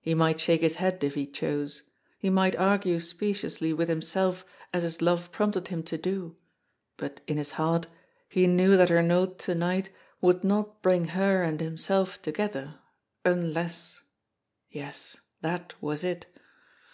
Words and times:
He 0.00 0.14
might 0.14 0.40
shake 0.40 0.62
his 0.62 0.76
head 0.76 1.04
if 1.04 1.12
he 1.12 1.26
chose, 1.26 1.82
he 2.16 2.30
might 2.30 2.56
argue 2.56 2.98
speciously 2.98 3.74
with 3.74 3.90
himself 3.90 4.42
as 4.72 4.84
his 4.84 5.02
love 5.02 5.30
prompted 5.32 5.68
him 5.68 5.82
to 5.82 5.98
do, 5.98 6.36
but 6.96 7.20
in 7.26 7.36
his 7.36 7.50
heart 7.50 7.86
he 8.26 8.46
knew 8.46 8.78
that 8.78 8.88
her 8.88 9.02
note 9.02 9.38
to 9.40 9.54
night 9.54 9.90
would 10.22 10.44
not 10.44 10.80
bring 10.80 11.08
her 11.08 11.42
and 11.42 11.60
himself 11.60 12.22
together 12.22 12.76
un 13.26 13.52
less 13.52 14.00
yes, 14.70 15.18
that 15.42 15.74
was 15.82 16.04
it! 16.04 16.24